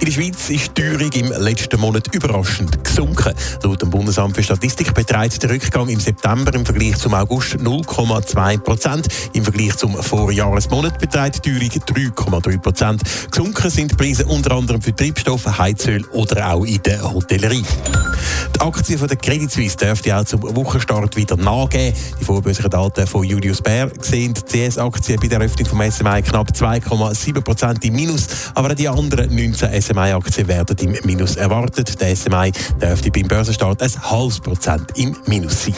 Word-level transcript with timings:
In 0.00 0.06
der 0.06 0.12
Schweiz 0.12 0.48
ist 0.48 0.78
die 0.78 0.82
Teuerung 0.82 1.10
im 1.12 1.32
letzten 1.42 1.80
Monat 1.80 2.14
überraschend 2.14 2.84
gesunken. 2.84 3.34
Laut 3.64 3.82
dem 3.82 3.90
Bundesamt 3.90 4.36
für 4.36 4.44
Statistik 4.44 4.94
beträgt 4.94 5.42
der 5.42 5.50
Rückgang 5.50 5.88
im 5.88 5.98
September 5.98 6.54
im 6.54 6.64
Vergleich 6.64 6.96
zum 6.98 7.14
August 7.14 7.56
0,2 7.56 8.58
Prozent. 8.58 9.08
Im 9.32 9.42
Vergleich 9.42 9.76
zum 9.76 10.00
Vorjahresmonat 10.00 11.00
beträgt 11.00 11.44
die 11.44 11.50
Teuerung 11.50 12.12
3,3 12.40 12.58
Prozent. 12.58 13.02
Gesunken 13.28 13.70
sind 13.70 13.90
die 13.90 13.96
Preise 13.96 14.24
unter 14.26 14.52
anderem 14.52 14.80
für 14.80 14.94
Treibstoffe, 14.94 15.58
Heizöl 15.58 16.04
oder 16.12 16.52
auch 16.52 16.64
in 16.64 16.80
der 16.84 17.02
Hotellerie. 17.02 17.64
Die 18.54 18.60
Aktien 18.60 18.98
von 18.98 19.08
der 19.08 19.16
Credit 19.16 19.50
Suisse 19.50 19.76
dürften 19.76 20.12
auch 20.12 20.24
zum 20.24 20.42
Wochenstart 20.42 21.16
wieder 21.16 21.36
nachgeben. 21.36 21.96
Die 22.20 22.24
vorbörslichen 22.24 22.70
Daten 22.70 23.06
von 23.06 23.24
Julius 23.24 23.60
Baer 23.62 23.90
sehen 24.00 24.34
die 24.34 24.68
CS-Aktien 24.68 25.18
bei 25.20 25.28
der 25.28 25.40
Eröffnung 25.40 25.66
vom 25.68 25.90
SMI 25.90 26.22
knapp 26.22 26.50
2,7 26.50 27.40
Prozent 27.40 27.84
im 27.84 27.94
Minus, 27.94 28.26
aber 28.54 28.70
auch 28.70 28.74
die 28.74 28.88
anderen 28.88 29.34
19 29.34 29.70
SMI-Aktien 29.88 30.48
werden 30.48 30.76
im 30.78 30.96
Minus 31.04 31.36
erwartet. 31.36 31.98
Der 32.00 32.14
SMI 32.14 32.52
dürfte 32.80 33.10
beim 33.10 33.26
Börsenstart 33.26 33.82
ein 33.82 34.02
halbes 34.02 34.40
Prozent 34.40 34.86
im 34.96 35.16
Minus 35.26 35.64
sein. 35.64 35.74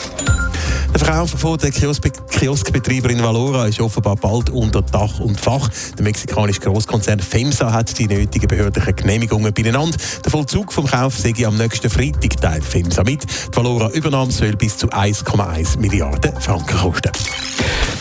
Der 0.93 0.99
Verkauf 0.99 1.29
von 1.29 1.57
der 1.57 1.71
Kioskbetreiberin 1.71 3.23
Valora 3.23 3.67
ist 3.67 3.79
offenbar 3.79 4.17
bald 4.17 4.49
unter 4.49 4.81
Dach 4.81 5.19
und 5.19 5.39
Fach. 5.39 5.69
Der 5.97 6.03
mexikanische 6.03 6.59
Großkonzern 6.59 7.19
FEMSA 7.19 7.71
hat 7.71 7.97
die 7.97 8.07
nötigen 8.07 8.47
behördlichen 8.47 8.95
Genehmigungen 8.97 9.53
beieinander. 9.53 9.97
Der 10.25 10.31
Vollzug 10.31 10.73
vom 10.73 10.87
Kauf 10.87 11.17
sei 11.17 11.33
am 11.45 11.55
nächsten 11.55 11.89
Freitag 11.89 12.41
teilt 12.41 12.65
FEMSA 12.65 13.03
mit. 13.03 13.23
Die 13.23 13.55
Valora-Übernahme 13.55 14.31
soll 14.31 14.57
bis 14.57 14.77
zu 14.77 14.89
1,1 14.89 15.79
Milliarden 15.79 16.39
Franken 16.41 16.77
kosten. 16.77 17.11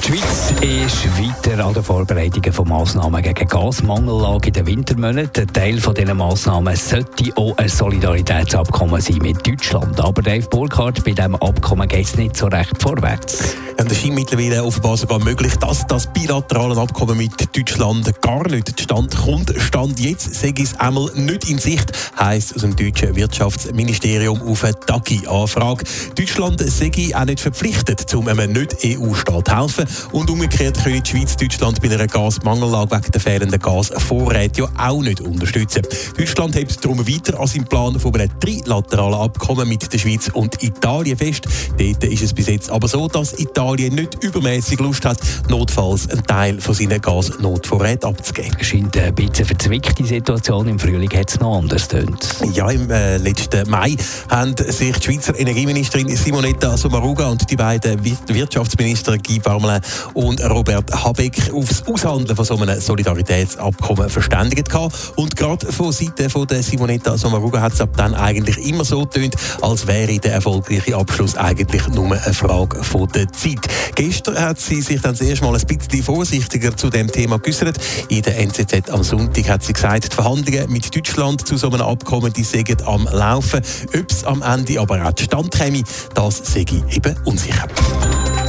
Die 0.03 0.13
Schweiz 0.13 0.53
ist 0.63 1.19
weiter 1.19 1.65
an 1.65 1.75
den 1.75 1.83
Vorbereitungen 1.83 2.53
von 2.53 2.69
Massnahmen 2.69 3.23
gegen 3.23 3.47
Gasmangellage 3.47 4.49
in 4.49 4.53
den 4.55 4.67
Wintermonaten. 4.67 5.43
Ein 5.43 5.53
Teil 5.53 5.77
dieser 5.77 6.15
Massnahmen 6.15 6.75
sollte 6.75 7.37
auch 7.37 7.57
ein 7.59 7.69
Solidaritätsabkommen 7.69 9.01
sein 9.01 9.19
mit 9.19 9.47
Deutschland. 9.47 10.01
Aber 10.01 10.23
Dave 10.23 10.49
Burkhardt, 10.49 11.05
bei 11.05 11.13
diesem 11.13 11.37
Abkommen 11.37 11.87
geht 11.87 12.07
es 12.07 12.17
nicht 12.17 12.37
so 12.37 12.47
recht 12.47 12.81
vorwärts. 12.81 13.55
Es 13.77 13.99
scheint 13.99 14.15
mittlerweile 14.15 14.63
offenbar 14.63 14.97
sogar 14.97 15.19
möglich, 15.21 15.55
dass 15.57 15.87
das 15.87 16.07
bilaterale 16.13 16.79
Abkommen 16.79 17.17
mit 17.17 17.57
Deutschland 17.57 18.23
gar 18.23 18.47
nicht 18.49 18.69
zustande 18.79 19.17
kommt. 19.17 19.55
Stand 19.59 19.99
jetzt 20.01 20.35
sage 20.35 20.63
ich 20.63 20.71
es 20.71 20.81
einmal 20.81 21.11
nicht 21.15 21.49
in 21.49 21.59
Sicht, 21.59 21.91
heisst 22.19 22.55
aus 22.55 22.61
dem 22.61 22.77
deutschen 22.77 23.17
Wirtschaftsministerium 23.17 24.41
auf 24.43 24.65
eine 24.65 24.79
TAGI-Anfrage. 24.79 25.85
Deutschland 26.15 26.61
sei 26.61 26.91
auch 27.15 27.25
nicht 27.25 27.41
verpflichtet, 27.41 28.13
um 28.15 28.29
einem 28.29 28.53
Nicht-EU-Staat 28.53 29.49
zu 29.49 29.57
helfen. 29.57 29.90
Und 30.13 30.31
umgekehrt 30.31 30.83
können 30.83 31.03
die 31.03 31.11
Schweiz 31.11 31.37
Deutschland 31.37 31.81
bei 31.81 31.91
einer 31.91 32.07
Gasmangellage 32.07 32.97
wegen 32.97 33.13
der 33.13 33.21
fehlenden 33.21 33.61
Gasvorräte 33.61 34.63
ja 34.63 34.69
auch 34.77 35.03
nicht 35.03 35.21
unterstützen. 35.21 35.83
Deutschland 36.17 36.55
hält 36.55 36.85
darum 36.85 37.07
weiter 37.07 37.39
an 37.39 37.47
seinem 37.47 37.65
Plan 37.65 37.99
von 37.99 38.15
einem 38.15 38.41
trilateralen 38.41 39.15
Abkommen 39.15 39.69
mit 39.69 39.93
der 39.93 39.99
Schweiz 39.99 40.31
und 40.33 40.63
Italien 40.63 41.17
fest. 41.17 41.47
Dort 41.79 42.05
ist 42.05 42.23
es 42.23 42.33
bis 42.33 42.49
jetzt 42.49 42.71
aber 42.71 42.89
so, 42.89 43.09
dass 43.09 43.39
Italien 43.39 43.95
nicht 43.95 44.23
übermäßig 44.23 44.79
Lust 44.81 45.05
hat, 45.05 45.19
notfalls 45.49 46.09
einen 46.11 46.25
Teil 46.25 46.61
von 46.61 46.75
seinen 46.75 47.01
Gasnotvorräten 47.01 48.09
abzugeben. 48.09 48.57
Es 48.61 48.67
scheint 48.67 48.97
ein 48.97 49.15
bisschen 49.15 49.47
verzwickte 49.47 50.05
Situation. 50.05 50.69
Im 50.69 50.79
Frühling 50.79 51.11
hat 51.11 51.31
es 51.31 51.41
noch 51.41 51.59
anders 51.59 51.89
tönt. 51.89 52.37
Ja, 52.53 52.71
im 52.71 52.91
äh, 52.91 53.17
letzten 53.19 53.69
Mai 53.71 53.97
haben 54.29 54.55
sich 54.57 54.97
die 54.99 55.05
Schweizer 55.05 55.39
Energieministerin 55.39 56.15
Simonetta 56.17 56.77
Sommaruga 56.77 57.29
und 57.29 57.51
die 57.51 57.57
beiden 57.57 57.99
Wirtschaftsminister 58.05 59.19
Guy 59.19 59.39
Parmelin 59.39 59.80
und 60.15 60.43
Robert 60.43 60.93
Habeck 60.93 61.53
auf 61.53 61.69
das 61.69 61.87
Aushandeln 61.87 62.37
von 62.37 62.45
so 62.45 62.57
einem 62.57 62.81
Solidaritätsabkommen 62.81 64.09
verständigt 64.09 64.69
gehabt. 64.69 65.13
Und 65.17 65.37
gerade 65.37 65.71
von 65.73 65.93
Seite 65.93 66.31
von 66.31 66.47
der 66.47 66.63
Simonetta 66.63 67.17
Sommaruga 67.17 67.61
hat 67.61 67.73
es 67.73 67.81
ab 67.81 67.91
dann 67.97 68.15
eigentlich 68.15 68.59
immer 68.59 68.85
so 68.85 69.07
getönt, 69.07 69.35
als 69.61 69.87
wäre 69.87 70.19
der 70.19 70.35
erfolgreiche 70.35 70.97
Abschluss 70.97 71.37
eigentlich 71.37 71.87
nur 71.89 72.07
eine 72.07 72.35
Frage 72.35 72.83
von 72.83 73.09
der 73.09 73.31
Zeit. 73.33 73.67
Gestern 73.95 74.39
hat 74.39 74.61
sie 74.61 74.81
sich 74.81 75.01
dann 75.01 75.13
das 75.13 75.21
erste 75.21 75.45
Mal 75.45 75.57
ein 75.57 75.67
bisschen 75.67 76.03
vorsichtiger 76.03 76.77
zu 76.77 76.91
dem 76.91 77.11
Thema 77.11 77.39
geäußert. 77.39 77.79
In 78.09 78.23
der 78.23 78.39
NZZ 78.39 78.91
am 78.91 79.03
Sonntag 79.03 79.49
hat 79.49 79.63
sie 79.63 79.73
gesagt, 79.73 80.13
die 80.13 80.15
Verhandlungen 80.15 80.71
mit 80.71 80.95
Deutschland 80.95 81.47
zu 81.47 81.57
so 81.57 81.71
einem 81.71 81.83
Abkommen, 81.83 82.33
die 82.33 82.45
sägen 82.45 82.81
am 82.87 83.09
Laufen. 83.13 83.61
Ob 83.99 84.11
es 84.11 84.25
am 84.25 84.43
Ende 84.43 84.81
aber 84.81 85.05
auch 85.07 85.13
zustande 85.13 85.51
käme, 85.51 85.83
das 86.15 86.39
sei 86.39 86.61
eben 86.61 87.17
unsicher. 87.25 87.67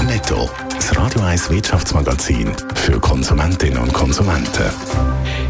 Netto, 0.03 0.49
das 0.73 0.95
Radio 0.97 1.21
1 1.21 1.49
Wirtschaftsmagazin 1.49 2.51
für 2.75 2.99
Konsumentinnen 2.99 3.77
und 3.77 3.93
Konsumenten. 3.93 4.65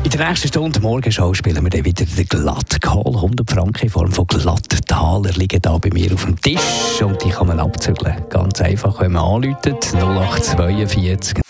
In 0.04 0.10
der 0.10 0.30
nächsten 0.30 0.48
Stunde 0.48 0.80
Morgenschau 0.80 1.34
spielen 1.34 1.64
wir 1.64 1.70
dann 1.70 1.86
wieder 1.86 2.06
den 2.06 2.26
Glattcall. 2.28 3.04
100 3.06 3.50
Franken 3.50 3.84
in 3.84 3.90
Form 3.90 4.12
von 4.12 4.28
Glattaler 4.28 5.32
liegen 5.34 5.62
da 5.62 5.78
bei 5.78 5.90
mir 5.94 6.14
auf 6.14 6.26
dem 6.26 6.40
Tisch 6.42 7.02
und 7.02 7.24
die 7.24 7.30
kann 7.30 7.48
man 7.48 7.60
abzügeln. 7.60 8.16
Ganz 8.30 8.62
einfach, 8.62 9.00
wenn 9.00 9.14
man 9.14 9.24
anläutet. 9.24 9.94
0842. 9.94 11.42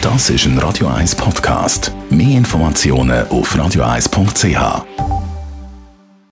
Das 0.00 0.30
ist 0.30 0.46
ein 0.46 0.58
Radio 0.58 0.88
1 0.88 1.14
Podcast. 1.16 1.92
Mehr 2.10 2.38
Informationen 2.38 3.26
auf 3.28 3.54
radio1.ch. 3.54 5.07